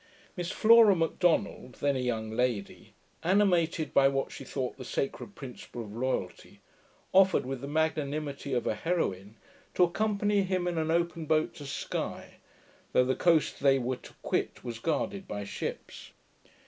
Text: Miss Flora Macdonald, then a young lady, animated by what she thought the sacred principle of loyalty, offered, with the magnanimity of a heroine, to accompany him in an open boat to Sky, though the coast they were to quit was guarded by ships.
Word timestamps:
Miss 0.35 0.49
Flora 0.49 0.95
Macdonald, 0.95 1.73
then 1.75 1.95
a 1.95 1.99
young 1.99 2.31
lady, 2.31 2.93
animated 3.21 3.93
by 3.93 4.07
what 4.07 4.31
she 4.31 4.43
thought 4.43 4.75
the 4.77 4.83
sacred 4.83 5.35
principle 5.35 5.83
of 5.83 5.95
loyalty, 5.95 6.59
offered, 7.13 7.45
with 7.45 7.61
the 7.61 7.67
magnanimity 7.67 8.51
of 8.51 8.65
a 8.65 8.73
heroine, 8.73 9.35
to 9.75 9.83
accompany 9.83 10.41
him 10.41 10.67
in 10.67 10.79
an 10.79 10.89
open 10.89 11.27
boat 11.27 11.53
to 11.53 11.67
Sky, 11.67 12.37
though 12.93 13.05
the 13.05 13.15
coast 13.15 13.59
they 13.59 13.77
were 13.77 13.97
to 13.97 14.13
quit 14.23 14.63
was 14.63 14.79
guarded 14.79 15.27
by 15.27 15.43
ships. 15.43 16.13